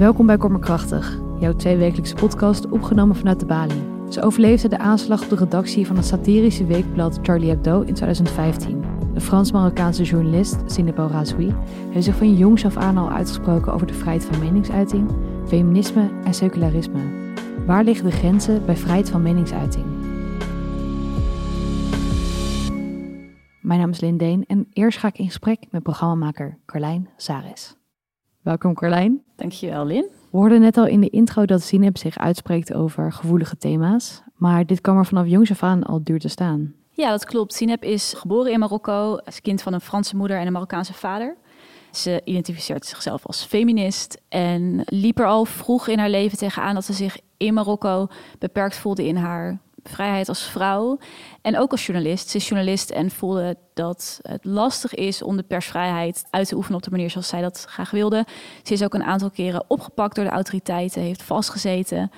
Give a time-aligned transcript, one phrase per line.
[0.00, 3.82] Welkom bij Kommerkrachtig, jouw tweewekelijkse podcast opgenomen vanuit de Bali.
[4.08, 8.84] Ze overleefde de aanslag op de redactie van het satirische weekblad Charlie Hebdo in 2015.
[9.14, 11.54] De Frans-Marokkaanse journalist Zineb Razoui
[11.90, 15.10] heeft zich van jongs af aan al uitgesproken over de vrijheid van meningsuiting,
[15.46, 17.00] feminisme en secularisme.
[17.66, 19.86] Waar liggen de grenzen bij vrijheid van meningsuiting?
[23.60, 27.79] Mijn naam is Lindeen en eerst ga ik in gesprek met programmamaker Carlijn Sares.
[28.40, 29.22] Welkom Carlijn.
[29.36, 30.08] Dankjewel Lin.
[30.30, 34.66] We hoorden net al in de intro dat Zineb zich uitspreekt over gevoelige thema's, maar
[34.66, 36.74] dit kwam er vanaf jongs af aan al duur te staan.
[36.90, 37.54] Ja, dat klopt.
[37.54, 41.36] Sineb is geboren in Marokko als kind van een Franse moeder en een Marokkaanse vader.
[41.90, 46.84] Ze identificeert zichzelf als feminist en liep er al vroeg in haar leven tegenaan dat
[46.84, 48.06] ze zich in Marokko
[48.38, 50.98] beperkt voelde in haar vrijheid als vrouw
[51.42, 52.28] en ook als journalist.
[52.28, 56.76] Ze is journalist en voelde dat het lastig is om de persvrijheid uit te oefenen
[56.76, 58.26] op de manier zoals zij dat graag wilde.
[58.62, 62.10] Ze is ook een aantal keren opgepakt door de autoriteiten, heeft vastgezeten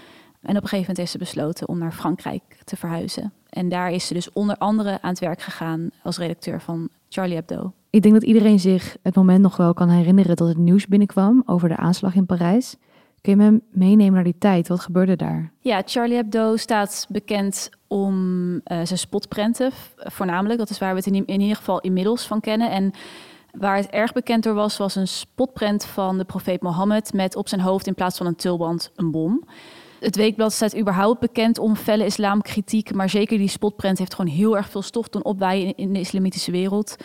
[0.43, 3.33] en op een gegeven moment heeft ze besloten om naar Frankrijk te verhuizen.
[3.49, 7.35] En daar is ze dus onder andere aan het werk gegaan als redacteur van Charlie
[7.35, 7.73] Hebdo.
[7.91, 11.43] Ik denk dat iedereen zich het moment nog wel kan herinneren dat het nieuws binnenkwam
[11.47, 12.77] over de aanslag in Parijs.
[13.23, 14.69] Kun je me meenemen naar die tijd?
[14.69, 15.53] Wat gebeurde daar?
[15.59, 20.59] Ja, Charlie Hebdo staat bekend om uh, zijn spotprenten, voornamelijk.
[20.59, 22.71] Dat is waar we het in, in ieder geval inmiddels van kennen.
[22.71, 22.93] En
[23.51, 27.49] waar het erg bekend door was, was een spotprent van de profeet Mohammed met op
[27.49, 29.45] zijn hoofd in plaats van een tulband een bom.
[30.01, 34.57] Het weekblad staat überhaupt bekend om felle islamkritiek, maar zeker die spotprent heeft gewoon heel
[34.57, 36.97] erg veel stof doen opwaaien in de islamitische wereld.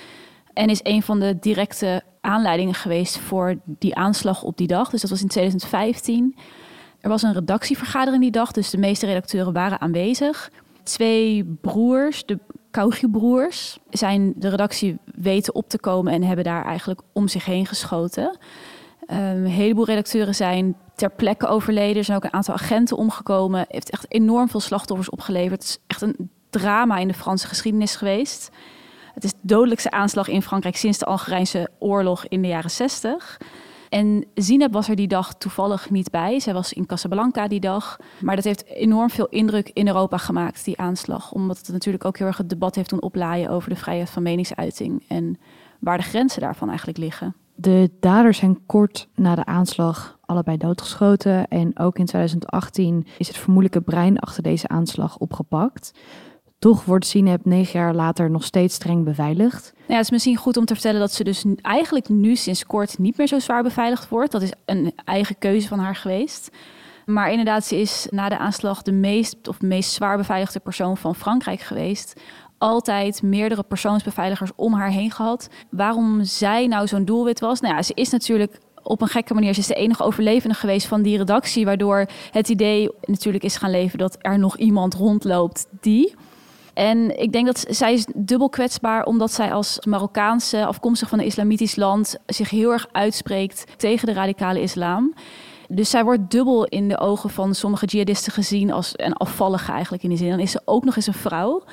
[0.58, 4.89] En is een van de directe aanleidingen geweest voor die aanslag op die dag.
[4.89, 6.36] Dus dat was in 2015.
[7.02, 10.52] Er was een redactievergadering die dag, dus de meeste redacteuren waren aanwezig.
[10.83, 12.39] Twee broers, de
[12.72, 17.66] Kaugi-broers, zijn de redactie weten op te komen en hebben daar eigenlijk om zich heen
[17.66, 18.38] geschoten.
[19.11, 21.97] Um, een heleboel redacteuren zijn ter plekke overleden.
[21.97, 23.66] Er zijn ook een aantal agenten omgekomen.
[23.67, 25.61] Heeft echt enorm veel slachtoffers opgeleverd.
[25.61, 28.51] Het is echt een drama in de Franse geschiedenis geweest.
[29.17, 33.41] Het is de dodelijkste aanslag in Frankrijk sinds de Algerijnse oorlog in de jaren 60.
[33.89, 36.39] En Zineb was er die dag toevallig niet bij.
[36.39, 37.97] Zij was in Casablanca die dag.
[38.19, 41.31] Maar dat heeft enorm veel indruk in Europa gemaakt, die aanslag.
[41.31, 44.23] Omdat het natuurlijk ook heel erg het debat heeft doen oplaaien over de vrijheid van
[44.23, 45.03] meningsuiting.
[45.07, 45.39] En
[45.79, 47.35] waar de grenzen daarvan eigenlijk liggen.
[47.55, 51.47] De daders zijn kort na de aanslag allebei doodgeschoten.
[51.47, 55.91] En ook in 2018 is het vermoedelijke brein achter deze aanslag opgepakt.
[56.59, 59.73] Toch wordt Sineb negen jaar later nog steeds streng beveiligd.
[59.88, 62.97] Ja, het is misschien goed om te vertellen dat ze dus eigenlijk nu sinds kort
[62.97, 64.31] niet meer zo zwaar beveiligd wordt.
[64.31, 66.50] Dat is een eigen keuze van haar geweest.
[67.06, 71.16] Maar inderdaad, ze is na de aanslag de meest of meest zwaar beveiligde persoon van
[71.16, 72.22] Frankrijk geweest.
[72.57, 75.50] Altijd meerdere persoonsbeveiligers om haar heen gehad.
[75.69, 77.59] Waarom zij nou zo'n doelwit was?
[77.59, 79.53] Nou ja, ze is natuurlijk op een gekke manier.
[79.53, 81.66] Ze is de enige overlevende geweest van die redactie.
[81.66, 86.16] Waardoor het idee natuurlijk is gaan leven dat er nog iemand rondloopt die.
[86.78, 91.26] En ik denk dat zij is dubbel kwetsbaar omdat zij als Marokkaanse, afkomstig van een
[91.26, 95.14] islamitisch land, zich heel erg uitspreekt tegen de radicale islam.
[95.70, 100.04] Dus zij wordt dubbel in de ogen van sommige jihadisten gezien als een afvallige eigenlijk
[100.04, 100.30] in die zin.
[100.30, 101.64] Dan is ze ook nog eens een vrouw.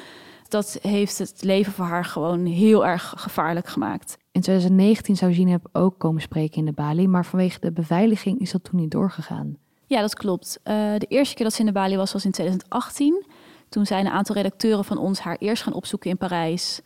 [0.49, 4.17] Dat heeft het leven voor haar gewoon heel erg gevaarlijk gemaakt.
[4.33, 8.51] In 2019 zou Zineb ook komen spreken in de Bali, maar vanwege de beveiliging is
[8.51, 9.57] dat toen niet doorgegaan.
[9.87, 10.61] Ja, dat klopt.
[10.65, 13.25] Uh, de eerste keer dat ze in de Bali was, was in 2018.
[13.75, 16.81] Toen zijn een aantal redacteuren van ons haar eerst gaan opzoeken in Parijs.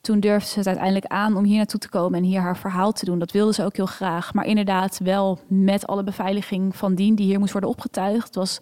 [0.00, 2.92] Toen durfde ze het uiteindelijk aan om hier naartoe te komen en hier haar verhaal
[2.92, 3.18] te doen.
[3.18, 4.34] Dat wilde ze ook heel graag.
[4.34, 8.26] Maar inderdaad, wel met alle beveiliging van dien die hier moest worden opgetuigd.
[8.26, 8.60] Het was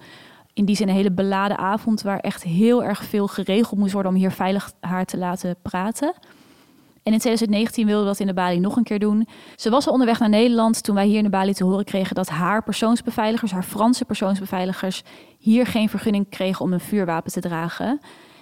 [0.53, 4.13] in die zin een hele beladen avond waar echt heel erg veel geregeld moest worden
[4.13, 6.15] om hier veilig haar te laten praten.
[7.07, 9.29] En in 2019 wilde dat in de Bali nog een keer doen.
[9.57, 12.15] Ze was al onderweg naar Nederland toen wij hier in de Bali te horen kregen
[12.15, 15.03] dat haar persoonsbeveiligers, haar Franse persoonsbeveiligers,
[15.39, 18.01] hier geen vergunning kregen om een vuurwapen te dragen.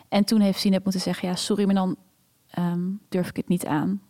[0.08, 1.96] En toen heeft Sineb moeten zeggen, ja sorry, maar dan
[2.58, 4.02] um, durf ik het niet aan.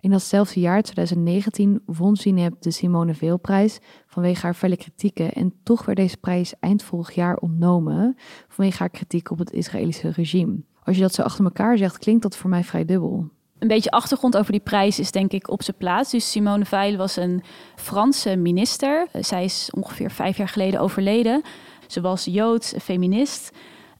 [0.00, 5.32] In datzelfde jaar, 2019, won Sineb de Simone Veelprijs vanwege haar felle kritieken.
[5.32, 8.16] En toch werd deze prijs eind vorig jaar ontnomen
[8.48, 10.62] vanwege haar kritiek op het Israëlische regime.
[10.82, 13.30] Als je dat zo achter elkaar zegt, klinkt dat voor mij vrij dubbel
[13.62, 16.10] een beetje achtergrond over die prijs is denk ik op zijn plaats.
[16.10, 17.42] Dus Simone Veil was een
[17.76, 19.06] Franse minister.
[19.20, 21.42] Zij is ongeveer vijf jaar geleden overleden.
[21.86, 23.50] Ze was Joods, feminist.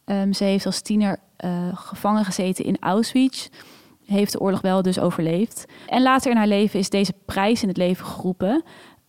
[0.05, 3.49] Um, ze heeft als tiener uh, gevangen gezeten in Auschwitz.
[4.05, 5.65] Heeft de oorlog wel dus overleefd.
[5.87, 8.63] En later in haar leven is deze prijs in het leven geroepen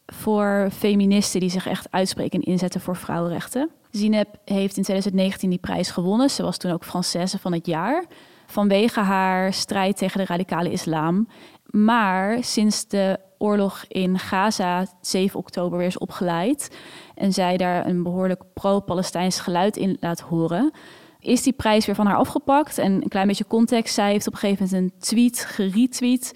[0.06, 3.70] voor feministen die zich echt uitspreken en inzetten voor vrouwenrechten.
[3.92, 6.30] Zineb heeft in 2019 die prijs gewonnen.
[6.30, 8.06] Ze was toen ook Française van het jaar
[8.46, 11.28] vanwege haar strijd tegen de radicale islam.
[11.66, 16.78] Maar sinds de oorlog in Gaza 7 oktober weer is opgeleid
[17.16, 20.72] en zij daar een behoorlijk pro-Palestijns geluid in laat horen,
[21.20, 22.78] is die prijs weer van haar afgepakt.
[22.78, 26.34] En een klein beetje context, zij heeft op een gegeven moment een tweet geretweet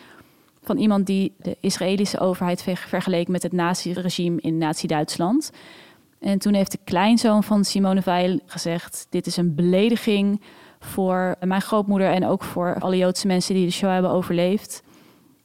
[0.62, 5.52] van iemand die de Israëlische overheid vergeleken met het nazi-regime in Nazi-Duitsland.
[6.20, 10.42] En toen heeft de kleinzoon van Simone Weil gezegd: Dit is een belediging
[10.88, 14.84] voor mijn grootmoeder en ook voor alle Joodse mensen die de show hebben overleefd.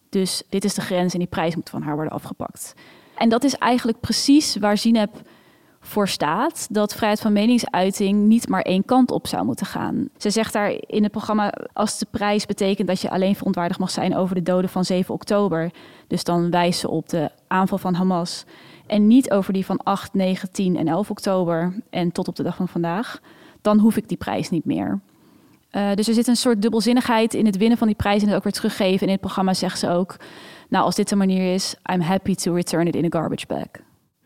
[0.09, 2.75] Dus dit is de grens en die prijs moet van haar worden afgepakt.
[3.15, 5.11] En dat is eigenlijk precies waar Zineb
[5.81, 10.09] voor staat dat vrijheid van meningsuiting niet maar één kant op zou moeten gaan.
[10.17, 13.91] Ze zegt daar in het programma: als de prijs betekent dat je alleen verontwaardigd mag
[13.91, 15.71] zijn over de doden van 7 oktober,
[16.07, 18.45] dus dan wijzen ze op de aanval van Hamas,
[18.87, 22.43] en niet over die van 8, 9, 10 en 11 oktober en tot op de
[22.43, 23.21] dag van vandaag,
[23.61, 25.01] dan hoef ik die prijs niet meer.
[25.73, 28.37] Uh, dus er zit een soort dubbelzinnigheid in het winnen van die prijs en het
[28.37, 29.07] ook weer teruggeven.
[29.07, 30.17] In het programma zegt ze ook:
[30.69, 33.67] Nou, als dit de manier is, I'm happy to return it in a garbage bag.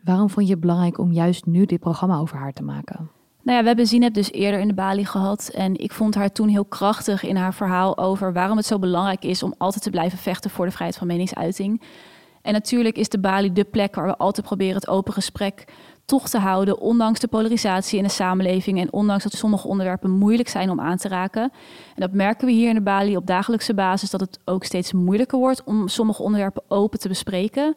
[0.03, 3.09] Waarom vond je het belangrijk om juist nu dit programma over haar te maken?
[3.43, 5.51] Nou ja, we hebben Zineb dus eerder in de Bali gehad.
[5.53, 9.23] En ik vond haar toen heel krachtig in haar verhaal over waarom het zo belangrijk
[9.23, 11.81] is om altijd te blijven vechten voor de vrijheid van meningsuiting.
[12.41, 15.65] En natuurlijk is de Bali de plek waar we altijd proberen het open gesprek
[16.07, 20.49] toch te houden, ondanks de polarisatie in de samenleving en ondanks dat sommige onderwerpen moeilijk
[20.49, 21.41] zijn om aan te raken.
[21.41, 24.93] En dat merken we hier in de Bali op dagelijkse basis, dat het ook steeds
[24.93, 27.75] moeilijker wordt om sommige onderwerpen open te bespreken.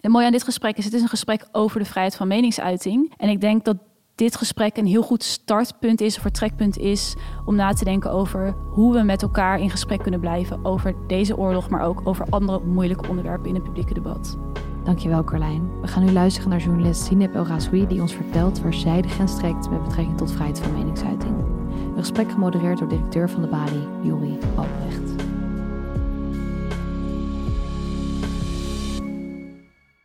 [0.00, 3.12] En mooi aan dit gesprek is, het is een gesprek over de vrijheid van meningsuiting.
[3.16, 3.76] En ik denk dat
[4.14, 7.14] dit gesprek een heel goed startpunt is, vertrekpunt is,
[7.46, 11.36] om na te denken over hoe we met elkaar in gesprek kunnen blijven over deze
[11.36, 14.36] oorlog, maar ook over andere moeilijke onderwerpen in het publieke debat.
[14.88, 15.80] Dankjewel Carlijn.
[15.80, 17.46] We gaan nu luisteren naar journalist Sineb El
[17.86, 21.34] die ons vertelt waar zij de grens trekt met betrekking tot vrijheid van meningsuiting.
[21.70, 25.22] Een gesprek gemodereerd door directeur van de Bali, Juri Albrecht.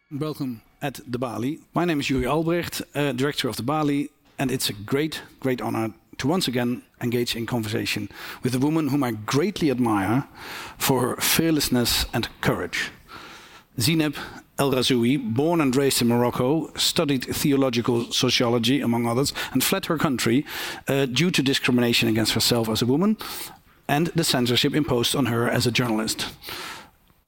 [0.07, 1.59] Welcome at the Bali.
[1.71, 5.62] My name is Yuri Albrecht, uh, director of the Bali, and it's a great, great
[5.62, 8.09] honor to once again engage in conversation
[8.41, 10.24] with a woman whom I greatly admire
[10.77, 12.91] for her fearlessness and courage.
[13.75, 14.15] Zineb
[14.59, 19.97] El Rhazoui, born and raised in Morocco, studied theological sociology, among others, and fled her
[19.97, 20.45] country
[20.88, 23.17] uh, due to discrimination against herself as a woman
[23.88, 26.33] and the censorship imposed on her as a journalist.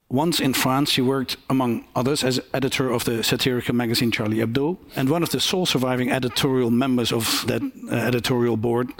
[0.08, 4.78] Once in France, she worked, among others, as editor of the satirical magazine Charlie Hebdo,
[4.94, 8.92] and one of the sole surviving editorial members of that uh, editorial board.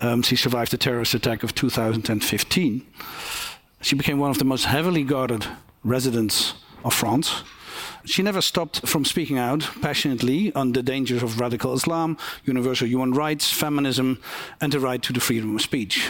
[0.00, 2.86] Um, she survived the terrorist attack of 2015.
[3.80, 5.46] She became one of the most heavily guarded
[5.84, 6.54] residents
[6.84, 7.44] of France.
[8.08, 13.12] She never stopped from speaking out passionately on the dangers of radical Islam, universal human
[13.12, 14.22] rights, feminism,
[14.62, 16.08] and the right to the freedom of speech.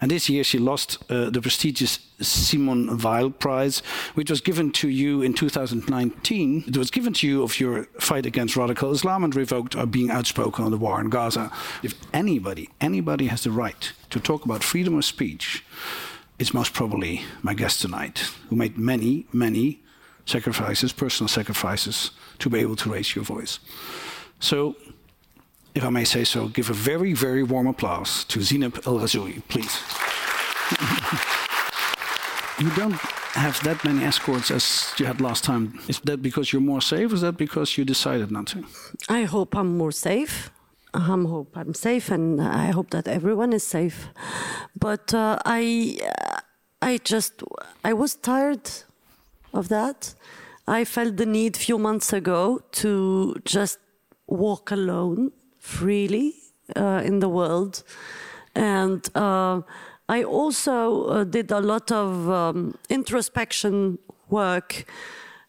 [0.00, 3.80] And this year she lost uh, the prestigious Simon Veil Prize,
[4.14, 6.64] which was given to you in 2019.
[6.68, 10.10] It was given to you of your fight against radical Islam and revoked by being
[10.10, 11.50] outspoken on the war in Gaza.
[11.82, 15.64] If anybody, anybody has the right to talk about freedom of speech,
[16.38, 19.80] it's most probably my guest tonight, who made many, many
[20.30, 23.58] sacrifices, personal sacrifices, to be able to raise your voice.
[24.38, 24.76] So
[25.74, 29.42] if I may say so, give a very, very warm applause to Zineb El Rhazoui,
[29.48, 29.76] please.
[32.58, 32.98] you don't
[33.34, 35.78] have that many escorts as you had last time.
[35.88, 37.12] Is that because you're more safe?
[37.12, 38.64] Or is that because you decided not to?
[39.08, 40.50] I hope I'm more safe.
[40.92, 44.08] I hope I'm safe, and I hope that everyone is safe.
[44.74, 45.98] But uh, I,
[46.82, 47.44] I just,
[47.84, 48.68] I was tired
[49.52, 50.14] of that.
[50.66, 53.78] I felt the need a few months ago to just
[54.26, 56.34] walk alone freely
[56.76, 57.82] uh, in the world.
[58.54, 59.62] And uh,
[60.08, 64.84] I also uh, did a lot of um, introspection work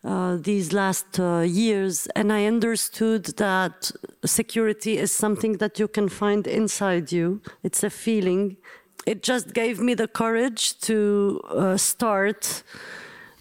[0.04, 3.92] uh, these last uh, years, and I understood that
[4.26, 7.42] security is something that you can find inside you.
[7.62, 8.58] It's a feeling.
[9.06, 12.64] It just gave me the courage to uh, start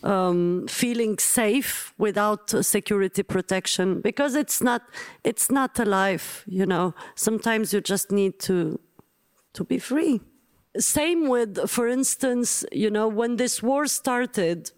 [0.02, 4.83] um, feeling safe without security protection because it's not
[5.25, 8.78] it's not a life you know sometimes you just need to
[9.52, 10.21] to be free
[10.78, 14.71] same with for instance you know when this war started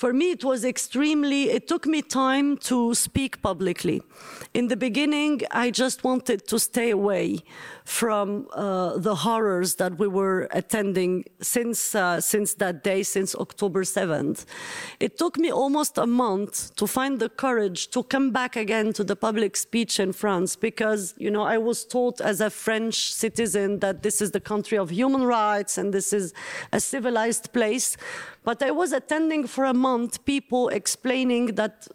[0.00, 4.00] for me, it was extremely, it took me time to speak publicly.
[4.54, 7.40] In the beginning, I just wanted to stay away
[7.90, 13.82] from uh, the horrors that we were attending since, uh, since that day, since October
[13.82, 14.44] 7th.
[15.00, 19.02] It took me almost a month to find the courage to come back again to
[19.02, 23.80] the public speech in France because, you know, I was taught as a French citizen
[23.80, 26.32] that this is the country of human rights and this is
[26.72, 27.96] a civilized place.
[28.44, 31.88] But I was attending for a month people explaining that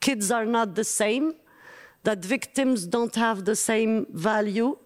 [0.00, 1.34] kids are not the same,
[2.04, 4.78] that victims don't have the same value,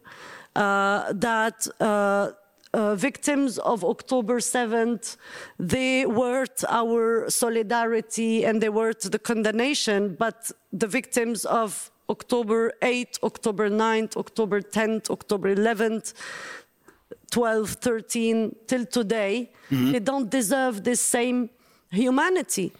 [0.54, 2.30] that uh,
[2.72, 5.16] uh, victims of October 7th,
[5.58, 13.22] they worth our solidarity and they worth the condemnation, but the victims of October 8th,
[13.22, 16.12] October 9th, October 10th, October 11th,
[17.30, 19.92] 12, 13, till today, mm-hmm.
[19.92, 21.50] they don't deserve this same
[21.90, 22.72] humanity.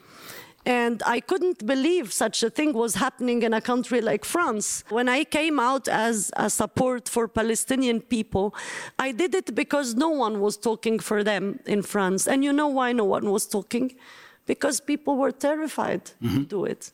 [0.67, 4.85] And I couldn't believe such a thing was happening in a country like France.
[4.90, 8.55] When I came out as a support for Palestinian people,
[8.99, 12.29] I did it because no one was talking for them in France.
[12.29, 13.97] And you know why no one was talking?
[14.45, 16.40] Because people were terrified mm-hmm.
[16.40, 16.93] to do it.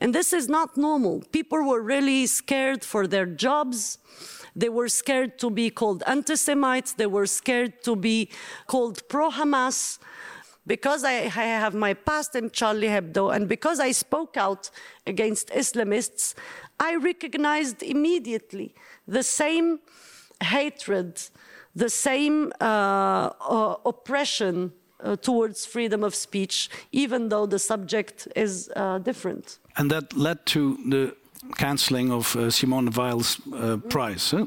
[0.00, 1.22] And this is not normal.
[1.30, 3.98] People were really scared for their jobs.
[4.56, 6.94] They were scared to be called anti Semites.
[6.94, 8.28] They were scared to be
[8.66, 9.98] called pro Hamas
[10.66, 14.70] because I, I, have my past in Charlie Hebdo and because I spoke out
[15.06, 16.34] against Islamists,
[16.80, 18.74] I recognized immediately
[19.06, 19.80] the same
[20.42, 21.20] hatred,
[21.74, 28.70] the same uh, uh, oppression uh, towards freedom of speech, even though the subject is
[28.74, 29.58] uh, different.
[29.76, 31.16] And that led to the
[31.56, 34.46] cancelling of uh, Simone Veil's uh, prize huh?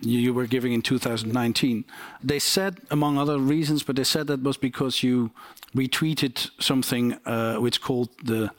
[0.00, 1.84] you, were giving in 2019.
[2.22, 5.30] They said, among other reasons, but they said that was because you
[5.74, 8.50] retweeted something uh, which called the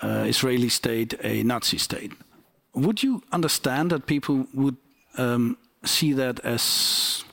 [0.00, 2.12] uh, Israeli state a Nazi state.
[2.74, 4.76] Would you understand that people would
[5.18, 7.24] um, see that as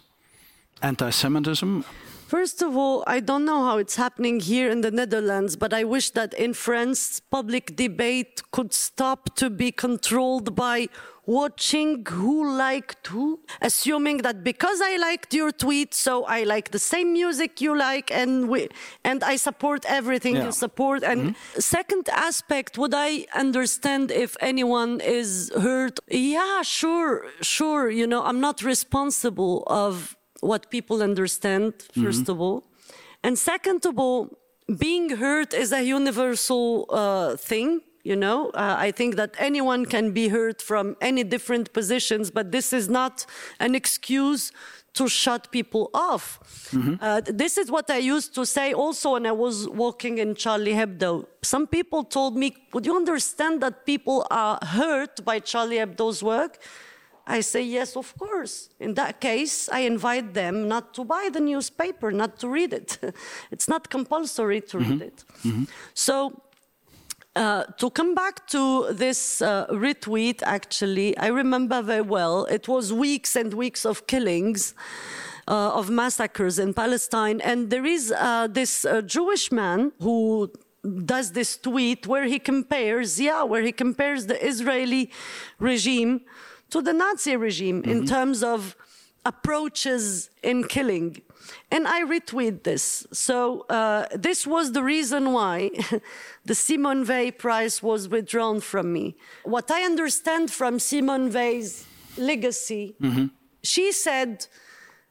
[0.82, 1.86] anti-Semitism?
[2.28, 5.86] First of all, I don't know how it's happening here in the Netherlands, but I
[5.86, 10.90] wish that in France, public debate could stop to be controlled by
[11.26, 16.80] watching who liked who, assuming that because I liked your tweet, so I like the
[16.80, 18.68] same music you like, and we
[19.06, 20.48] and I support everything yeah.
[20.48, 21.04] you support.
[21.04, 21.60] And mm-hmm.
[21.62, 26.02] second aspect, would I understand if anyone is hurt?
[26.10, 27.90] Yeah, sure, sure.
[27.90, 30.17] You know, I'm not responsible of
[30.48, 32.32] what people understand, 1st mm-hmm.
[32.32, 32.64] of all.
[33.24, 34.22] And second of all,
[34.86, 37.82] being hurt is a universal uh, thing.
[38.04, 42.54] You know, uh, I think that anyone can be hurt from any different positions, but
[42.54, 43.26] this is not
[43.60, 44.54] an excuse
[44.94, 46.40] to shut people off.
[46.72, 46.96] Mm-hmm.
[47.02, 50.74] Uh, this is what I used to say also when I was working in Charlie
[50.74, 51.28] Hebdo.
[51.44, 56.60] Some people told me, Would you understand that people are hurt by Charlie Hebdo's work?
[57.28, 58.70] I say, yes, of course.
[58.80, 62.98] In that case, I invite them not to buy the newspaper, not to read it.
[63.52, 64.92] it's not compulsory to mm-hmm.
[64.92, 65.24] read it.
[65.44, 65.64] Mm-hmm.
[65.94, 66.42] So,
[67.36, 72.46] uh, to come back to this uh, retweet, actually, I remember very well.
[72.46, 74.74] It was weeks and weeks of killings.
[75.50, 77.40] Uh, of massacres in Palestine.
[77.40, 80.52] And there is uh, this uh, Jewish man who
[81.06, 85.10] does this tweet where he compares, yeah, where he compares the Israeli
[85.58, 86.20] regime
[86.70, 87.92] to the Nazi regime mm-hmm.
[87.92, 88.76] in terms of
[89.26, 91.22] approaches in killing.
[91.72, 93.06] And I retweet this.
[93.12, 95.70] So uh, this was the reason why
[96.46, 99.16] the Simone Veil Prize was withdrawn from me.
[99.44, 101.86] What I understand from Simone Veil's
[102.18, 103.28] legacy, mm-hmm.
[103.64, 104.48] she said,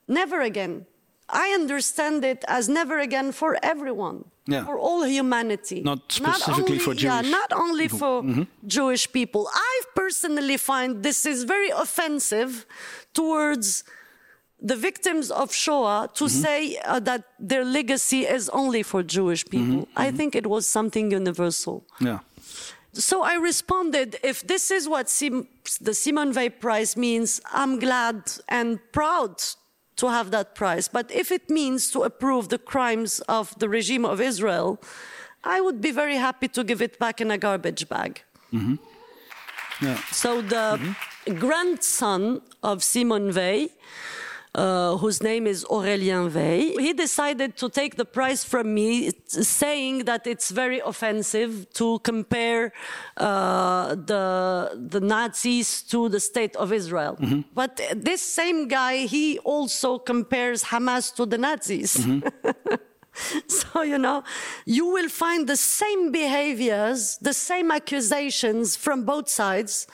[0.08, 0.86] never again.
[1.28, 4.64] I understand it as never again for everyone yeah.
[4.64, 5.80] for all humanity.
[5.82, 7.02] Not specifically not only, for Jewish.
[7.02, 8.42] Yeah, not only for mm-hmm.
[8.66, 9.48] Jewish people.
[9.52, 12.66] I personally find this is very offensive
[13.14, 13.84] towards
[14.60, 16.42] the victims of Shoah to mm-hmm.
[16.42, 19.82] say uh, that their legacy is only for Jewish people.
[19.84, 19.98] Mm-hmm.
[19.98, 20.16] I mm-hmm.
[20.16, 21.84] think it was something universal.
[22.00, 22.20] Yeah.
[22.92, 25.48] So I responded, if this is what Sim-
[25.82, 29.42] the Simone Veil Prize means, I'm glad and proud
[29.96, 30.88] to have that prize.
[30.88, 34.80] But if it means to approve the crimes of the regime of Israel,
[35.44, 38.22] I would be very happy to give it back in a garbage bag.
[38.52, 38.76] Mm-hmm.
[39.84, 39.98] Yeah.
[40.10, 41.38] So the mm-hmm.
[41.38, 43.68] grandson of Simone Veil
[44.56, 46.78] uh, whose name is Aurélien Veil.
[46.78, 52.72] He decided to take the prize from me, saying that it's very offensive to compare
[53.18, 54.24] uh, the
[54.94, 57.16] the Nazis to the state of Israel.
[57.20, 57.40] Mm-hmm.
[57.54, 61.96] But this same guy, he also compares Hamas to the Nazis.
[61.96, 62.74] Mm-hmm.
[63.46, 64.24] so, you know,
[64.64, 69.86] you will find the same behaviors, the same accusations from both sides,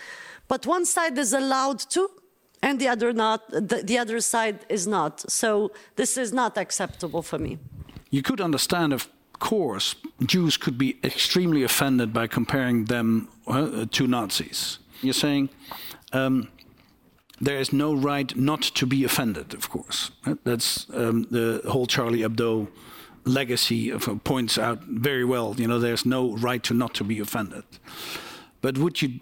[0.46, 2.08] but one side is allowed to
[2.62, 7.22] and the other not the, the other side is not so this is not acceptable
[7.22, 7.58] for me
[8.10, 14.06] you could understand of course jews could be extremely offended by comparing them uh, to
[14.06, 15.48] nazis you're saying
[16.12, 16.48] um,
[17.40, 20.12] there is no right not to be offended of course
[20.44, 22.68] that's um, the whole charlie hebdo
[23.24, 25.54] legacy of, uh, points out very well.
[25.56, 27.64] You know, there's no right to not to be offended.
[28.60, 29.18] But would you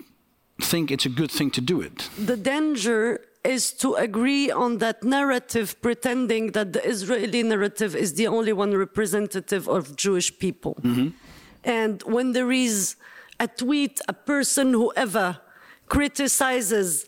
[0.61, 2.09] think it's a good thing to do it?
[2.19, 8.27] The danger is to agree on that narrative, pretending that the Israeli narrative is the
[8.27, 10.75] only one representative of Jewish people.
[10.83, 11.09] Mm-hmm.
[11.65, 12.97] And when there is
[13.39, 15.39] a tweet, a person, whoever
[15.89, 17.07] criticizes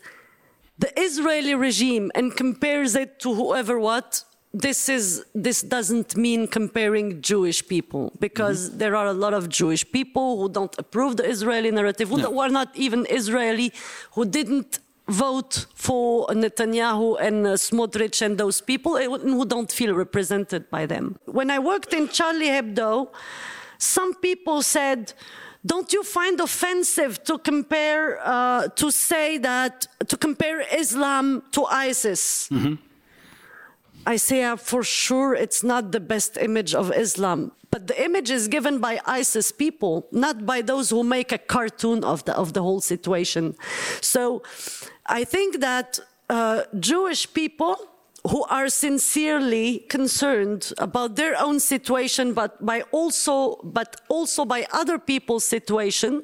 [0.77, 4.23] the Israeli regime and compares it to whoever what,
[4.53, 8.77] this is this doesn't mean comparing Jewish people because mm-hmm.
[8.79, 12.39] there are a lot of Jewish people who don't approve the Israeli narrative, who, no.
[12.39, 13.71] are not even Israeli,
[14.11, 19.93] who didn't vote for Netanyahu and uh, Smotrich and those people eh, who don't feel
[19.93, 21.17] represented by them.
[21.25, 23.09] When I worked in Charlie Hebdo,
[23.77, 25.13] some people said,
[25.65, 32.49] don't you find offensive to compare, uh, to say that, to compare Islam to ISIS?
[32.49, 32.75] Mm-hmm.
[34.05, 38.29] I say uh, for sure it's not the best image of Islam, but the image
[38.29, 42.51] is given by ISIS people, not by those who make a cartoon of the of
[42.51, 43.55] the whole situation.
[44.01, 44.43] So,
[45.05, 47.77] I think that uh, Jewish people
[48.29, 54.97] who are sincerely concerned about their own situation, but by also but also by other
[54.97, 56.23] people's situation,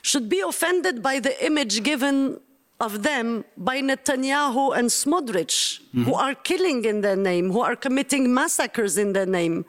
[0.00, 2.40] should be offended by the image given
[2.80, 6.04] of them by Netanyahu and Smotrich, mm-hmm.
[6.04, 9.66] who are killing in their name, who are committing massacres in their name.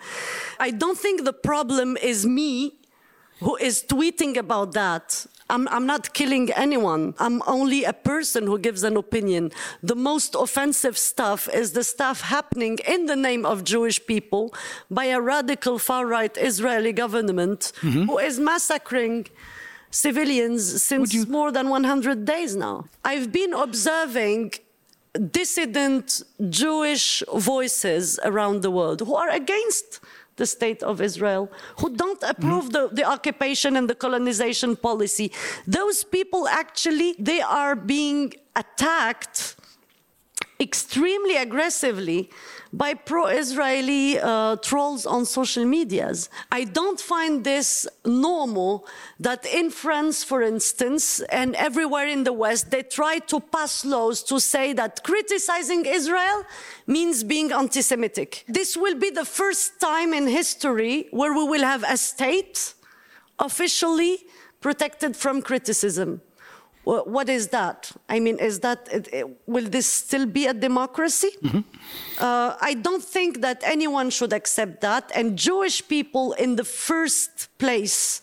[0.60, 2.76] I don't think the problem is me
[3.40, 5.26] who is tweeting about that.
[5.50, 7.16] I'm, I'm, not killing anyone.
[7.20, 9.52] I'm only a person who gives an opinion.
[9.82, 14.54] The most offensive stuff is the stuff happening in the name of Jewish people
[14.92, 18.04] by a radical far right Israeli government mm-hmm.
[18.06, 19.28] who is massacring
[19.92, 21.26] civilians since you...
[21.26, 22.86] more than 100 days now.
[23.04, 24.54] I've been observing
[25.32, 30.00] dissident Jewish voices around the world who are against
[30.40, 31.44] the state of Israel,
[31.80, 32.72] who don't approve mm.
[32.76, 35.28] the, the occupation and the colonization policy.
[35.68, 39.56] Those people actually, they are being attacked
[40.60, 42.30] extremely aggressively
[42.72, 46.30] by pro-Israeli uh, trolls on social medias.
[46.52, 48.88] I don't find this normal
[49.20, 54.24] that in France, for instance, and everywhere in the West, they try to pass laws
[54.24, 56.44] to say that criticizing Israel
[56.86, 58.46] means being anti-Semitic.
[58.48, 62.74] This will be the first time in history where we will have a state
[63.40, 64.20] officially
[64.62, 66.22] protected from criticism
[66.90, 67.92] what is that?
[68.08, 68.80] I mean, is that
[69.46, 71.32] will this still be a democracy?
[71.44, 71.60] Mm-hmm.
[72.18, 77.50] Uh, I don't think that anyone should accept that, and Jewish people in the first
[77.58, 78.22] place.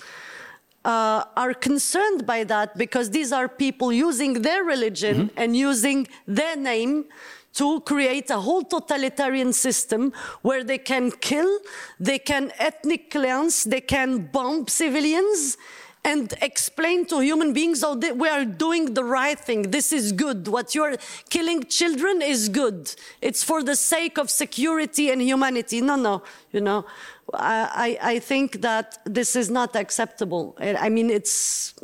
[0.84, 5.38] Uh, are concerned by that because these are people using their religion mm-hmm.
[5.40, 7.06] and using their name
[7.54, 11.58] to create a whole totalitarian system where they can kill,
[11.98, 15.56] they can ethnic cleanse, they can bomb civilians,
[16.06, 19.62] and explain to human beings, oh, we are doing the right thing.
[19.76, 20.46] This is good.
[20.46, 20.96] What you're
[21.30, 22.94] killing children is good.
[23.20, 25.80] It's for the sake of security and humanity.
[25.80, 26.86] No, no, you know,
[27.34, 30.56] I, I think that this is not acceptable.
[30.60, 31.74] I mean, it's,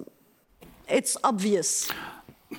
[0.88, 1.90] it's obvious.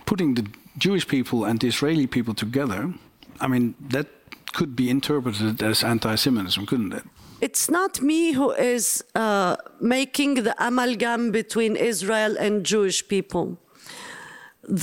[0.06, 0.45] Putting the
[0.78, 2.93] Jewish people and the Israeli people together,
[3.39, 4.08] I mean, that
[4.52, 7.04] could be interpreted as anti Semitism, couldn't it?
[7.44, 13.58] It's not me who is uh, making the amalgam between Israel and Jewish people.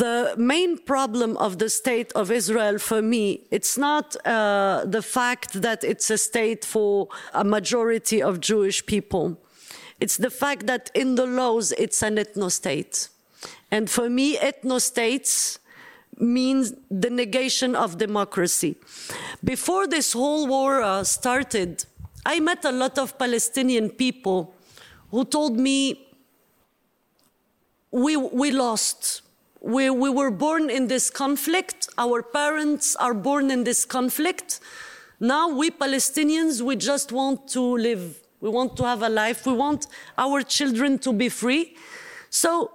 [0.07, 5.63] The main problem of the state of Israel for me, it's not uh, the fact
[5.63, 9.39] that it's a state for a majority of Jewish people.
[9.99, 13.09] It's the fact that in the laws it's an ethno state.
[13.71, 15.61] And for me, ethno states
[16.19, 18.77] means the negation of democracy.
[19.43, 21.87] Before this whole war uh, started,
[22.25, 24.55] I met a lot of Palestinian people
[25.11, 26.07] who told me,
[27.91, 29.23] we, we lost.
[29.61, 31.89] We, we were born in this conflict.
[31.99, 34.61] Our parents are born in this conflict.
[35.19, 38.21] Now, we Palestinians, we just want to live.
[38.41, 39.47] We want to have a life.
[39.47, 41.77] We want our children to be free.
[42.31, 42.73] So,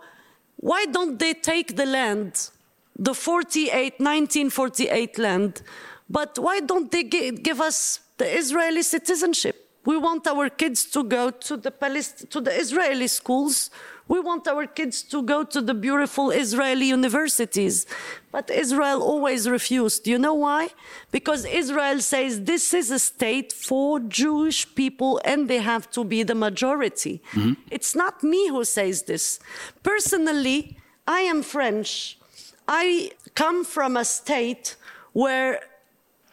[0.58, 2.50] why don't they take the land,
[2.98, 5.62] the 48, 1948 land?
[6.10, 9.62] But why don't they give us the Israeli citizenship.
[9.86, 13.70] We want our kids to go to the, Palest- to the Israeli schools.
[14.08, 17.86] We want our kids to go to the beautiful Israeli universities.
[18.32, 20.04] But Israel always refused.
[20.04, 20.70] Do you know why?
[21.12, 26.24] Because Israel says this is a state for Jewish people and they have to be
[26.24, 27.22] the majority.
[27.34, 27.54] Mm-hmm.
[27.70, 29.40] It's not me who says this.
[29.84, 32.18] Personally, I am French.
[32.68, 34.76] I come from a state
[35.14, 35.62] where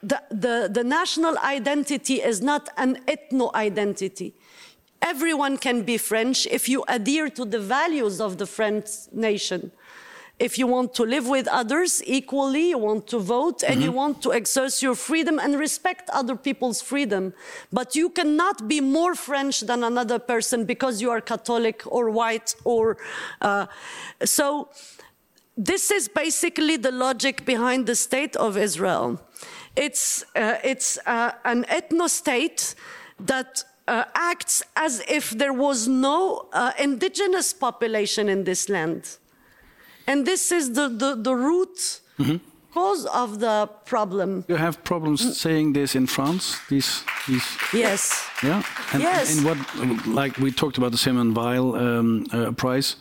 [0.02, 4.34] the, the, the national identity is not an ethno identity.
[5.00, 9.72] Everyone can be French if you adhere to the values of the French nation.
[10.38, 14.22] If you want to live with others equally, you want to vote, and you want
[14.22, 17.32] to exercise your freedom and respect other people's freedom.
[17.72, 22.56] But you cannot be more French than another person because you are Catholic or white
[22.64, 22.96] or.
[23.40, 23.66] Uh,
[24.24, 24.68] so,
[25.56, 29.20] this is basically the logic behind the state of Israel.
[29.76, 32.74] It's, uh, it's uh, an ethno state
[33.20, 39.18] that uh, acts as if there was no uh, indigenous population in this land.
[40.06, 42.00] And this is the, the, the root
[42.72, 44.44] cause of the problem.
[44.48, 46.58] You have problems saying this in France.
[46.68, 48.28] These, these, Yes.
[48.42, 48.62] yeah.
[48.92, 49.38] And Yes.
[49.38, 52.96] In what, like we talked about the Simon Veil um, uh, prize.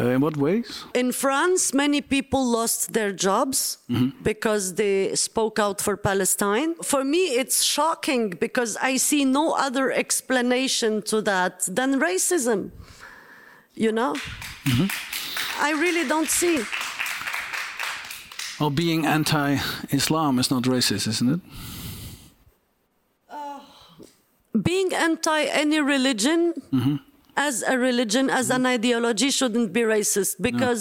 [0.00, 0.84] Uh, in what ways?
[0.94, 4.10] In France, many people lost their jobs mm-hmm.
[4.22, 6.74] because they spoke out for Palestine.
[6.82, 12.70] For me, it's shocking because I see no other explanation to that than racism.
[13.74, 14.14] You know?
[14.64, 14.86] Mm-hmm.
[15.60, 16.64] I really don't see.
[18.60, 21.40] Well, being anti-Islam is not racist, isn't it?
[23.30, 23.60] Uh,
[24.60, 26.96] being anti any religion mm-hmm.
[27.46, 30.80] As a religion, as an ideology, shouldn't be racist because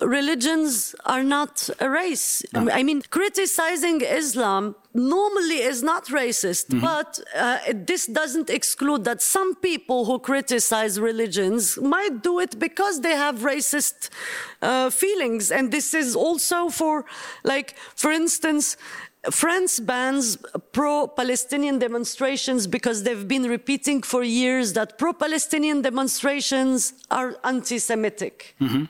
[0.00, 2.42] religions are not a race.
[2.80, 7.10] I mean, criticizing Islam normally is not racist, but
[7.44, 11.62] uh, it- this doesn't exclude that some people who criticize religions
[11.94, 13.96] might do it because they have racist
[14.62, 15.50] uh, feelings.
[15.56, 17.04] And this is also for,
[17.52, 17.68] like,
[18.02, 18.76] for instance,
[19.30, 20.38] France bans
[20.72, 27.78] pro Palestinian demonstrations because they've been repeating for years that pro Palestinian demonstrations are anti
[27.78, 28.54] Semitic.
[28.60, 28.84] Mm-hmm.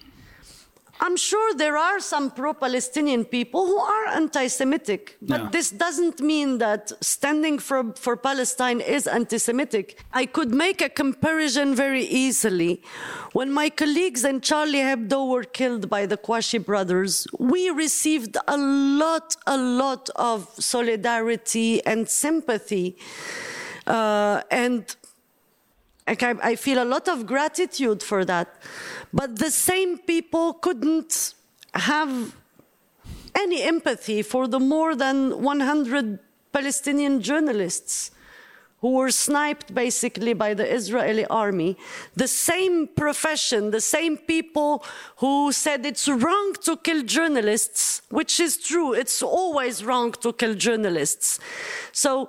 [1.07, 5.49] I'm sure there are some pro Palestinian people who are anti Semitic, but Yeah.
[5.57, 6.83] this doesn't mean that
[7.15, 9.87] standing for, for Palestine is anti Semitic.
[10.23, 12.73] I could make a comparison very easily.
[13.39, 18.57] When my colleagues and Charlie Hebdo were killed by the Kouachi brothers, we received a
[18.57, 22.97] lot, a lot of solidarity and sympathy.
[23.87, 24.97] Uh, and
[26.07, 28.61] like I, I feel a lot of gratitude for that.
[29.13, 31.35] But the same people couldn't
[31.75, 32.35] have
[33.35, 36.19] any empathy for the more than 100
[36.53, 38.11] Palestinian journalists
[38.85, 41.75] who were sniped basically by the Israeli army.
[42.17, 44.85] The same profession, the same people
[45.17, 50.55] who said it's wrong to kill journalists, which is true, it's always wrong to kill
[50.55, 51.41] journalists.
[51.93, 52.29] So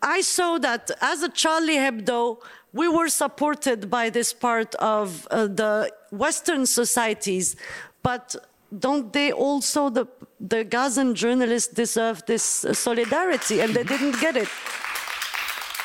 [0.00, 2.38] I saw that as a Charlie Hebdo,
[2.72, 7.56] we were supported by this part of uh, the Western societies,
[8.02, 8.36] but
[8.78, 10.06] don't they also, the,
[10.38, 14.48] the Gazan journalists deserve this uh, solidarity and they didn't get it?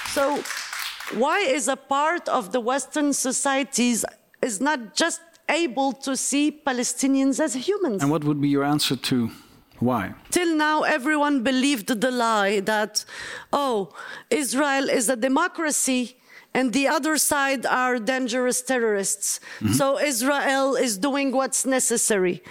[0.09, 0.43] So
[1.13, 4.05] why is a part of the Western societies
[4.41, 8.01] is not just able to see Palestinians as humans?
[8.03, 9.31] And what would be your answer to
[9.79, 10.13] why?
[10.31, 13.03] Till now, everyone believed the lie that,
[13.51, 13.93] oh,
[14.29, 16.15] Israel is a democracy
[16.55, 19.27] and the other side are dangerous terrorists.
[19.59, 19.73] Mm-hmm.
[19.73, 22.41] So Israel is doing what's necessary.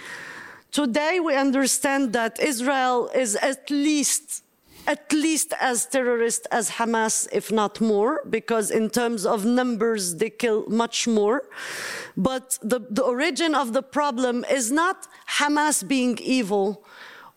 [0.71, 4.43] Today, we understand that Israel is at least
[4.87, 10.29] at least as terrorist as Hamas, if not more, because in terms of numbers, they
[10.29, 11.41] kill much more.
[12.15, 15.07] But the, the origin of the problem is not
[15.39, 16.85] Hamas being evil.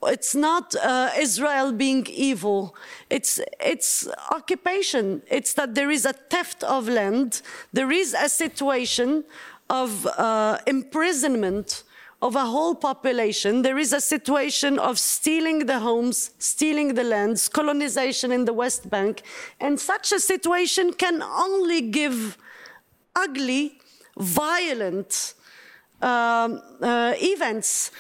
[0.05, 2.77] It's not uh, Israel being evil.
[3.11, 5.23] It's, it's occupation.
[5.29, 7.43] It's that there is a theft of land.
[7.73, 9.25] There is a situation
[9.69, 11.83] of uh, imprisonment
[12.21, 13.63] of a whole population.
[13.63, 18.91] There is a situation of stealing the homes, stealing the lands, colonization in the West
[18.91, 19.23] Bank.
[19.61, 22.37] And such a situation can only give
[23.15, 23.81] ugly,
[24.17, 25.35] violent
[26.03, 27.93] um, uh, events.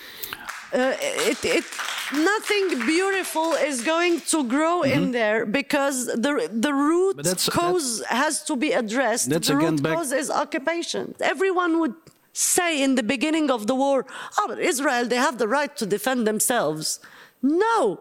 [0.72, 1.64] Uh, it, it,
[2.12, 7.16] nothing beautiful is going to grow in there because the, the root
[7.50, 9.30] cause has to be addressed.
[9.30, 11.14] That's the root back- cause is occupation.
[11.20, 11.94] Everyone would
[12.34, 14.04] say in the beginning of the war,
[14.38, 17.00] oh, but Israel, they have the right to defend themselves.
[17.42, 18.00] No,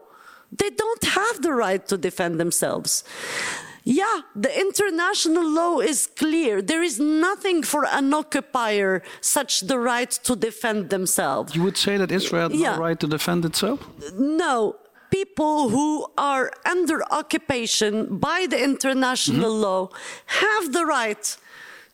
[0.51, 3.03] they don't have the right to defend themselves.
[3.89, 6.61] Yeah, the international law is clear.
[6.61, 11.55] There is nothing for an occupier such the right to defend themselves.
[11.55, 12.75] You would say that Israel has Yeah.
[12.75, 13.79] no right to defend itself?
[14.43, 14.75] No,
[15.09, 17.93] people who are under occupation
[18.29, 19.67] by the international mm-hmm.
[19.67, 19.89] law
[20.43, 21.25] have the right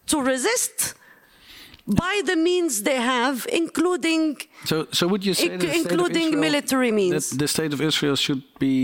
[0.07, 0.95] to resist
[1.85, 5.85] by the means they have, including So, so would you say Inc- that the state
[5.85, 7.29] of including Israel- military means.
[7.29, 8.77] that the state of Israel should be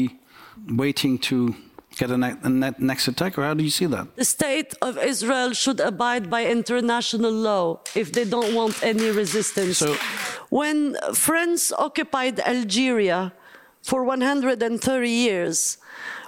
[0.84, 1.56] waiting to
[2.00, 4.06] get a, ne- a ne- next attack, or how do you see that?
[4.16, 7.66] The state of Israel should abide by international law
[8.02, 9.78] if they don't want any resistance.
[9.84, 9.98] So-
[10.62, 10.80] when
[11.14, 13.20] France occupied Algeria
[13.90, 15.78] for 130 years,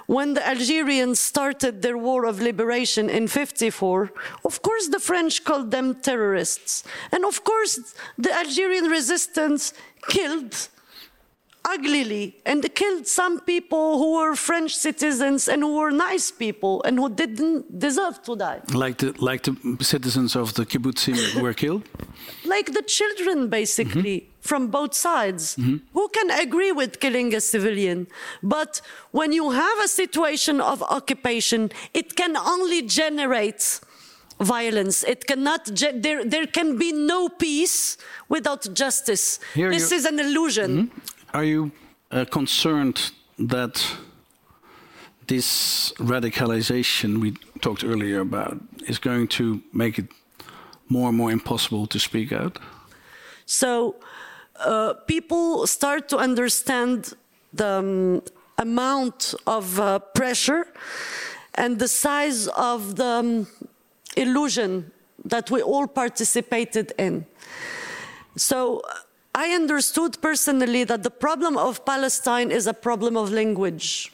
[0.06, 4.12] when the Algerians started their war of liberation in 54,
[4.44, 6.84] of course the French called them terrorists.
[7.12, 9.72] And of course the Algerian resistance
[10.08, 10.68] killed
[11.64, 16.98] uglily and killed some people who were French citizens and who were nice people and
[16.98, 18.60] who didn't deserve to die.
[18.72, 21.88] Like the like the citizens of the kibbutzim who were killed.
[22.44, 24.40] Like the children, basically, mm-hmm.
[24.40, 25.56] from both sides.
[25.56, 25.76] Mm-hmm.
[25.92, 28.06] Who can agree with killing a civilian?
[28.42, 33.80] But when you have a situation of occupation, it can only generate
[34.40, 35.04] violence.
[35.04, 37.96] It cannot, ge- there, there can be no peace
[38.28, 39.38] without justice.
[39.54, 40.70] Here this is an illusion.
[40.86, 40.98] Mm-hmm.
[41.32, 41.72] Are you
[42.10, 43.96] uh, concerned that
[45.28, 50.06] this radicalization we talked earlier about is going to make it
[50.90, 52.58] more and more impossible to speak out?
[53.46, 53.96] So
[54.56, 57.14] uh, people start to understand
[57.54, 58.22] the um,
[58.58, 60.66] amount of uh, pressure
[61.54, 63.46] and the size of the um,
[64.16, 64.92] illusion
[65.24, 67.24] that we all participated in.
[68.36, 68.82] So
[69.34, 74.12] I understood personally that the problem of Palestine is a problem of language.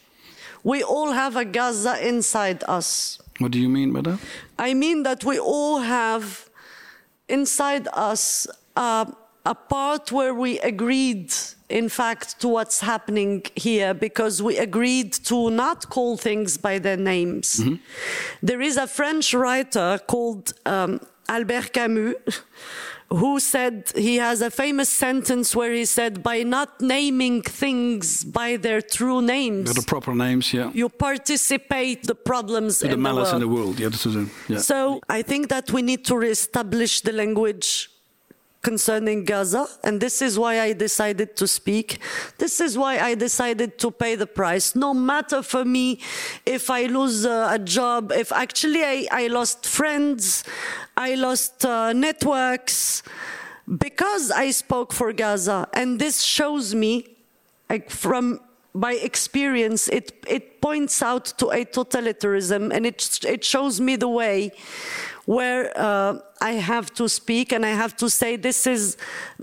[0.62, 3.18] We all have a Gaza inside us.
[3.38, 4.18] What do you mean by that?
[4.58, 6.48] I mean that we all have
[7.28, 9.06] inside us uh,
[9.44, 11.32] a part where we agreed,
[11.68, 16.96] in fact, to what's happening here because we agreed to not call things by their
[16.96, 17.60] names.
[18.42, 22.40] There is a French writer called um, Albert Camus.
[23.10, 28.56] Who said he has a famous sentence where he said, by not naming things by
[28.58, 30.70] their true names, The proper names, yeah.
[30.74, 33.76] you participate the problems the in malice the in world.
[33.76, 33.88] the world, yeah.
[33.88, 34.58] The, yeah.
[34.58, 37.88] So I think that we need to reestablish the language
[38.62, 42.00] concerning Gaza, and this is why I decided to speak.
[42.38, 44.74] This is why I decided to pay the price.
[44.74, 46.00] No matter for me
[46.44, 50.44] if I lose uh, a job, if actually I, I lost friends,
[50.96, 53.02] I lost uh, networks
[53.78, 57.16] because I spoke for Gaza, and this shows me
[57.70, 58.40] like from
[58.74, 64.08] by experience, it, it points out to a totalitarianism and it, it shows me the
[64.08, 64.52] way
[65.28, 68.96] where uh, I have to speak and I have to say this is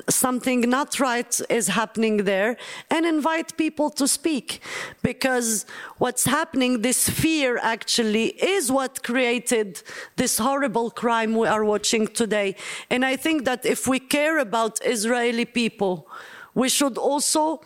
[0.09, 2.57] something not right is happening there
[2.89, 4.61] and invite people to speak
[5.03, 5.67] because
[5.99, 9.83] what's happening, this fear actually is what created
[10.15, 12.55] this horrible crime we are watching today.
[12.89, 16.07] And I think that if we care about Israeli people,
[16.55, 17.61] we should also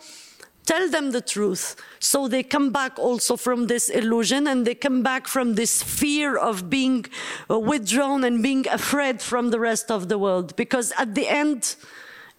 [0.70, 1.64] tell them the truth.
[1.98, 6.36] So they come back also from this illusion and they come back from this fear
[6.36, 7.06] of being
[7.50, 10.54] uh, withdrawn and being afraid from the rest of the world.
[10.54, 11.74] Because at the end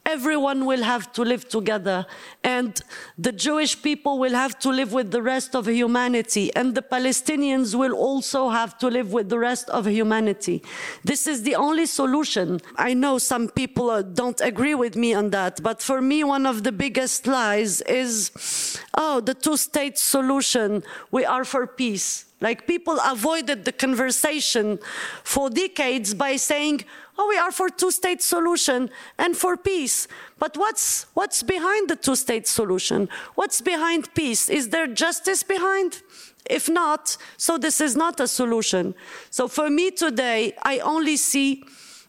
[0.06, 2.06] everyone will have to live together
[2.44, 2.82] and
[3.18, 7.76] the jewish people will have to live with the rest of humanity and the palestinians
[7.76, 10.62] will also have to live with the rest of humanity.
[11.04, 12.60] This is the only solution.
[12.76, 16.46] I know some people uh, don't agree with me on that but for me one
[16.46, 20.84] of the biggest lies is oh the two state solution.
[21.12, 22.26] We are for peace.
[22.42, 24.80] Like people avoided the conversation
[25.24, 26.86] for decades by saying,
[27.22, 30.08] "Oh, we are for two-state solution and for peace."
[30.40, 33.10] But what's what's behind the two-state solution?
[33.36, 34.50] What's behind peace?
[34.50, 36.02] Is there justice behind?
[36.50, 38.96] If not, so this is not a solution.
[39.30, 41.64] So for me today, I only see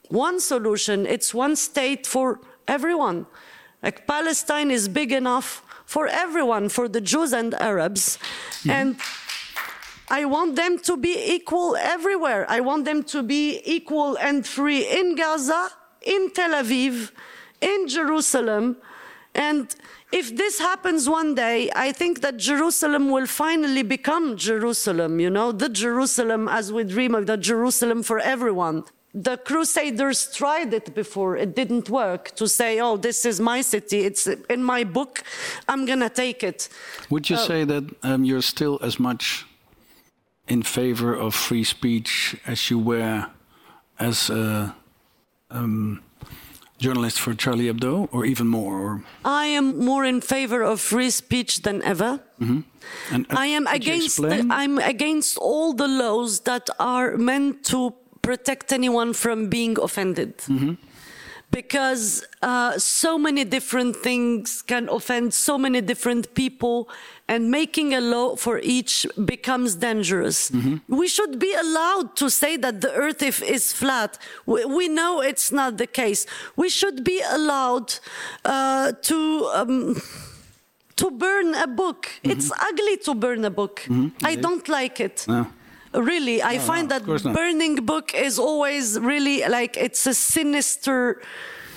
[0.09, 1.07] one solution.
[1.07, 3.27] It's one state for everyone.
[3.83, 8.71] Like Palestine is big enough for everyone, for the Jews and Arabs, mm-hmm.
[8.71, 8.97] and
[10.13, 12.45] I want them to be equal everywhere.
[12.47, 15.71] I want them to be equal and free in Gaza,
[16.03, 17.13] in Tel Aviv,
[17.63, 18.77] in Jerusalem.
[19.35, 19.75] And
[20.13, 25.51] if this happens one day, I think that Jerusalem will finally become Jerusalem, you know,
[25.51, 28.85] the Jerusalem as we dream of, the Jerusalem for everyone.
[29.15, 34.01] The Crusaders tried it before, it didn't work to say, oh, this is my city,
[34.01, 35.23] it's in my book,
[35.69, 36.69] I'm gonna take it.
[37.09, 39.47] Would you say that um, you're still as much
[40.53, 43.27] in favor of free speech as you were
[43.99, 44.75] as a
[45.51, 46.03] um,
[46.79, 48.75] journalist for Charlie Hebdo, or even more?
[48.87, 52.21] Or, I am more in favor of free speech than ever.
[52.41, 52.61] Mm-hmm.
[53.15, 54.47] and, and I am against the.
[54.51, 60.39] I'm against all the laws that are meant to protect anyone from being offended.
[60.39, 60.75] Mm-hmm.
[61.53, 66.89] Because uh, so many different things can offend so many different people
[67.29, 70.51] and making a law for each becomes dangerous.
[70.51, 70.77] Mm-hmm.
[70.89, 74.19] We should be allowed to say that the earth if, is flat.
[74.47, 76.27] We, we, know it's not the case.
[76.57, 77.95] We should be allowed
[78.45, 79.51] uh, to.
[79.55, 80.03] Um,
[80.95, 82.03] to burn a book.
[82.07, 82.31] Mm-hmm.
[82.33, 83.81] It's ugly to burn a book.
[83.87, 84.25] Mm-hmm.
[84.25, 85.25] I don't like it.
[85.27, 85.47] No.
[85.95, 91.21] Really, I no, find no, that burning book is always really like it's a sinister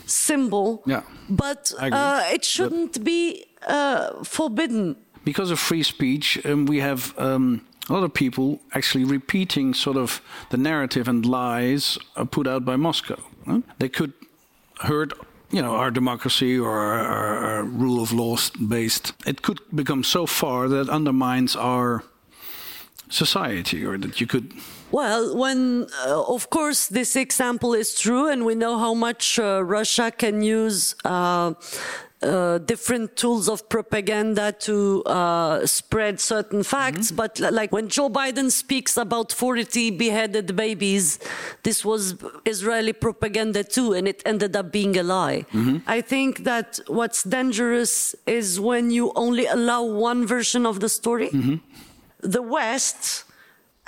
[0.05, 0.83] symbol.
[0.85, 1.01] Yeah.
[1.29, 4.95] But uh, it shouldn't but be uh, forbidden.
[5.23, 9.97] Because of free speech, um, we have um, a lot of people actually repeating sort
[9.97, 13.19] of the narrative and lies uh, put out by Moscow.
[13.45, 13.61] Huh?
[13.79, 14.13] They could
[14.81, 15.13] hurt
[15.51, 18.35] you know, our democracy or our, our, our, rule of law
[18.67, 22.03] based, it could become so far that undermines our
[23.15, 24.53] society or that you could
[24.91, 29.61] well, when uh, of course this example is true, and we know how much uh,
[29.63, 31.53] Russia can use uh,
[32.21, 37.11] uh different tools of propaganda to uh, spread certain facts.
[37.11, 37.21] Mm -hmm.
[37.21, 41.19] But like when Joe Biden speaks about 40 beheaded babies,
[41.63, 45.45] this was Israeli propaganda too, and it ended up being a lie.
[45.51, 45.97] Mm -hmm.
[45.97, 51.29] I think that what's dangerous is when you only allow one version of the story.
[51.31, 51.59] Mm -hmm.
[52.21, 53.25] The West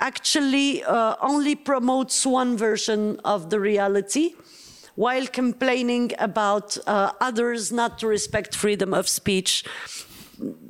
[0.00, 4.34] actually uh, only promotes one version of the reality
[4.94, 9.64] while complaining about uh, others not to respect freedom of speech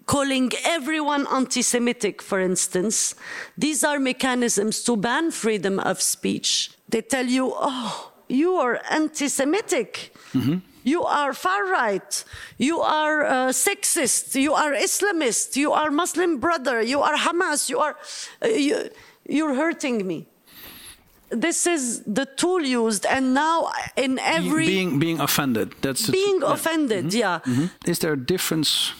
[0.06, 3.14] calling everyone anti Semitic, for instance,
[3.56, 6.70] these are mechanisms to ban freedom of speech.
[6.88, 10.14] They tell you, oh, you are anti Semitic.
[10.32, 10.58] Mm-hmm.
[10.84, 12.24] You are far right.
[12.56, 14.40] You are uh, sexist.
[14.40, 15.56] You are Islamist.
[15.56, 16.80] You are Muslim brother.
[16.82, 17.68] You are Hamas.
[17.68, 17.96] You are.
[18.42, 18.90] Uh, you,
[19.28, 20.26] you're hurting me
[21.30, 27.04] this is the tool used and now in every being being offended that's being offended
[27.04, 27.18] mm -hmm.
[27.18, 27.90] yeah mm -hmm.
[27.90, 28.92] is there a difference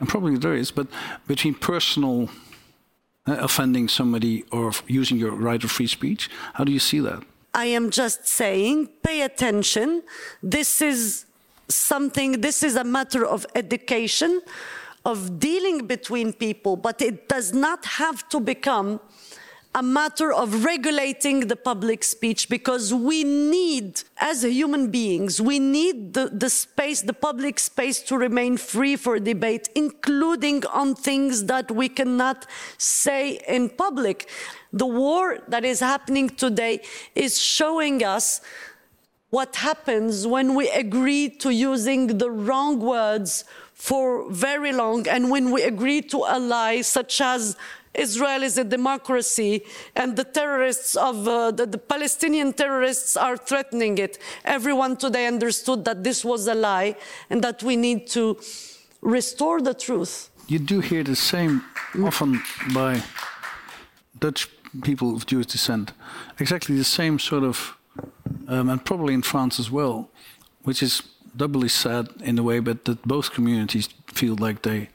[0.00, 0.86] and probably there is but
[1.26, 2.28] between personal
[3.28, 7.22] uh, offending somebody or using your right of free speech how do you see that
[7.54, 10.02] i am just saying pay attention.
[10.42, 11.26] This is
[11.68, 14.42] something this is a matter of education
[15.04, 19.00] of dealing between people but it does not have to become
[19.74, 26.14] a matter of regulating the public speech because we need, as human beings, we need
[26.14, 31.72] the, the space, the public space to remain free for debate, including on things that
[31.72, 32.46] we cannot
[32.78, 34.28] say in public.
[34.72, 36.80] The war that is happening today
[37.16, 38.40] is showing us
[39.30, 45.50] what happens when we agree to using the wrong words for very long and when
[45.50, 47.56] we agree to a lie such as
[47.94, 53.98] Israel is a democracy and the terrorists of uh, the, the, Palestinian terrorists are threatening
[53.98, 54.18] it.
[54.44, 56.96] Everyone today understood that this was a lie
[57.30, 58.38] and that we need to
[59.00, 60.30] restore the truth.
[60.48, 61.62] You do hear the same
[62.02, 62.42] often
[62.74, 63.02] by
[64.18, 64.48] Dutch
[64.82, 65.92] people of Jewish descent,
[66.38, 67.76] exactly the same sort of,
[68.48, 70.10] um, and probably in France as well,
[70.64, 71.02] which is
[71.36, 74.88] doubly sad in a way, but that both communities feel like they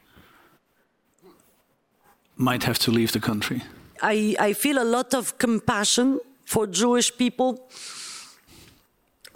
[2.39, 3.61] might have to leave the country?
[4.01, 7.69] I, I feel a lot of compassion for Jewish people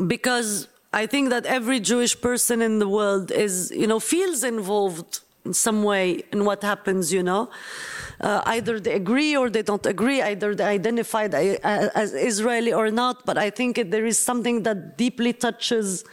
[0.07, 5.19] because I think that every Jewish person in the world is, you know, feels involved
[5.45, 7.49] in some way in what happens, you know.
[8.21, 13.25] Uh, either they agree or they don't agree, either they identify as Israeli or not,
[13.25, 16.05] but I think there is something that deeply touches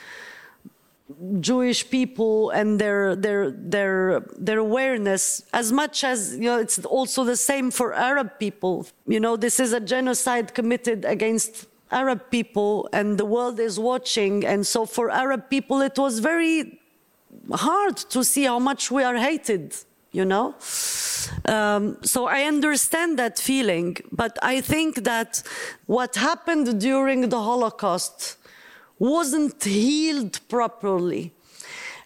[1.41, 7.25] Jewish people and their their their their awareness as much as you know it's also
[7.25, 8.87] the same for Arab people.
[9.07, 14.45] You know, this is a genocide committed against Arab people and the world is watching
[14.45, 16.79] and so for Arab people it was very
[17.53, 19.75] hard to see how much we are hated,
[20.13, 20.55] you know?
[21.47, 25.43] Um, so I understand that feeling, but I think that
[25.87, 28.37] what happened during the Holocaust
[29.01, 31.33] wasn't healed properly.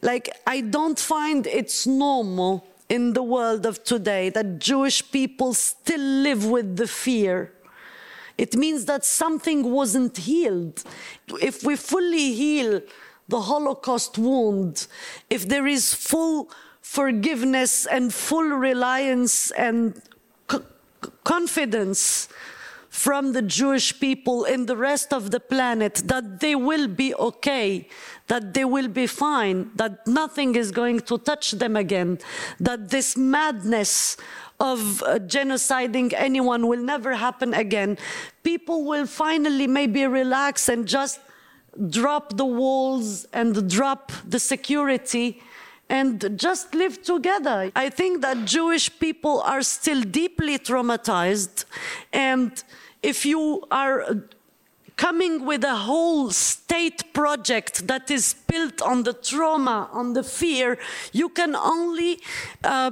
[0.00, 6.00] Like, I don't find it's normal in the world of today that Jewish people still
[6.00, 7.52] live with the fear.
[8.38, 10.82] It means that something wasn't healed.
[11.42, 12.80] If we fully heal
[13.28, 14.86] the Holocaust wound,
[15.28, 20.00] if there is full forgiveness and full reliance and
[21.24, 22.28] confidence
[22.94, 27.88] from the Jewish people in the rest of the planet that they will be okay,
[28.28, 32.20] that they will be fine, that nothing is going to touch them again,
[32.60, 34.16] that this madness
[34.60, 37.98] of uh, genociding anyone will never happen again.
[38.44, 41.18] People will finally maybe relax and just
[41.90, 45.42] drop the walls and drop the security
[45.88, 47.72] and just live together.
[47.74, 51.64] I think that Jewish people are still deeply traumatized.
[52.12, 52.62] And
[53.04, 54.24] if you are
[54.96, 60.78] coming with a whole state project that is built on the trauma, on the fear,
[61.12, 62.20] you can only
[62.62, 62.90] uh,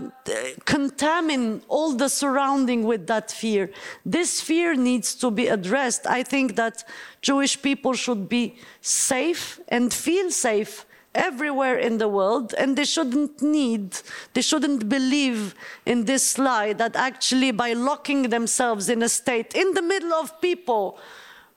[0.65, 3.71] contaminate all the surrounding with that fear.
[4.05, 6.07] This fear needs to be addressed.
[6.07, 6.85] I think that
[7.23, 10.85] Jewish people should be safe and feel safe
[11.15, 13.99] everywhere in the world and they shouldn't need
[14.33, 15.55] they shouldn't believe
[15.85, 20.41] in this lie that actually by locking themselves in a state in the middle of
[20.41, 20.99] people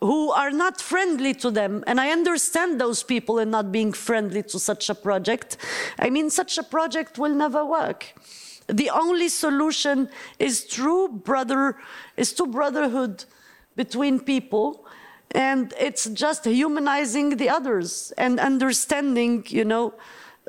[0.01, 1.83] who are not friendly to them.
[1.87, 5.57] And I understand those people in not being friendly to such a project.
[5.99, 8.13] I mean, such a project will never work.
[8.67, 11.77] The only solution is true brother,
[12.17, 13.25] is true brotherhood
[13.75, 14.85] between people.
[15.31, 19.93] And it's just humanizing the others and understanding, you know,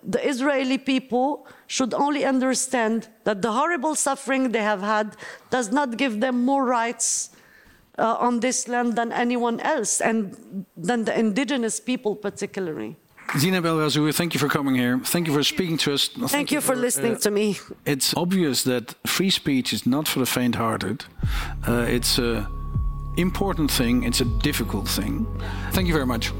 [0.03, 5.17] the Israeli people should only understand that the horrible suffering they have had
[5.51, 7.31] does not give them more rights
[7.99, 12.97] uh, on this land than anyone else, and than the indigenous people particularly.
[13.31, 15.01] Zineb El Rhazoui, thank you for coming here.
[15.03, 16.09] Thank you for speaking to us.
[16.09, 17.59] Thank, thank you for, for listening uh, to me.
[17.85, 21.07] It's obvious that free speech is not for the faint-hearted.
[21.67, 22.47] Uh, it's an
[23.17, 24.05] important thing.
[24.05, 25.27] It's a difficult thing.
[25.73, 26.33] Thank you very much.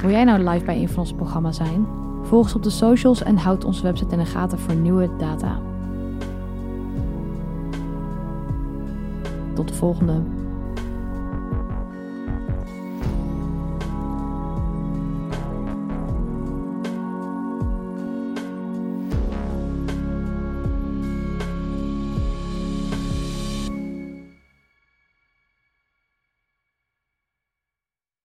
[0.00, 1.86] Wil jij nou live bij een van ons programma zijn?
[2.22, 5.60] Volg ons op de socials en houd onze website in de gaten voor nieuwe data.
[9.54, 10.37] Tot de volgende.